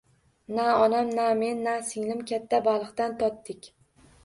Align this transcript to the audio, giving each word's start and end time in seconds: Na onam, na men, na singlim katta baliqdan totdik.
Na 0.59 0.63
onam, 0.85 1.07
na 1.19 1.25
men, 1.41 1.61
na 1.67 1.75
singlim 1.91 2.25
katta 2.33 2.63
baliqdan 2.71 3.17
totdik. 3.23 3.73